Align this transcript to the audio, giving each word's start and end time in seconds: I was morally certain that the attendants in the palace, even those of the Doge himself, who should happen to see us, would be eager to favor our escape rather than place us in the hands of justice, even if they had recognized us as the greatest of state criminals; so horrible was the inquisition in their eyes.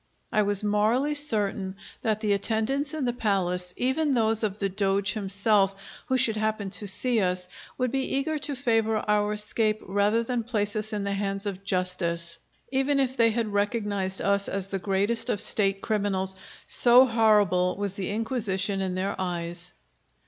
I 0.31 0.41
was 0.41 0.63
morally 0.63 1.13
certain 1.13 1.75
that 2.01 2.21
the 2.21 2.33
attendants 2.33 2.91
in 2.95 3.05
the 3.05 3.13
palace, 3.13 3.71
even 3.77 4.15
those 4.15 4.41
of 4.41 4.57
the 4.57 4.67
Doge 4.67 5.13
himself, 5.13 5.75
who 6.07 6.17
should 6.17 6.37
happen 6.37 6.71
to 6.71 6.87
see 6.87 7.21
us, 7.21 7.47
would 7.77 7.91
be 7.91 8.15
eager 8.15 8.39
to 8.39 8.55
favor 8.55 8.97
our 9.07 9.31
escape 9.33 9.79
rather 9.85 10.23
than 10.23 10.41
place 10.41 10.75
us 10.75 10.91
in 10.91 11.03
the 11.03 11.13
hands 11.13 11.45
of 11.45 11.63
justice, 11.63 12.39
even 12.71 12.99
if 12.99 13.15
they 13.15 13.29
had 13.29 13.53
recognized 13.53 14.23
us 14.23 14.49
as 14.49 14.69
the 14.69 14.79
greatest 14.79 15.29
of 15.29 15.39
state 15.39 15.81
criminals; 15.83 16.35
so 16.65 17.05
horrible 17.05 17.75
was 17.77 17.93
the 17.93 18.09
inquisition 18.09 18.81
in 18.81 18.95
their 18.95 19.15
eyes. 19.19 19.71